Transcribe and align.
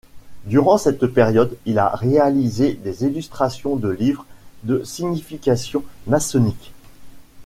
Durant 0.45 0.79
cette 0.79 1.05
période, 1.05 1.55
il 1.67 1.77
a 1.77 1.89
réalisé 1.95 2.73
des 2.73 3.03
illustrations 3.03 3.75
de 3.75 3.87
livres 3.89 4.25
de 4.63 4.83
signification 4.83 5.83
maçonnique. 6.07 6.73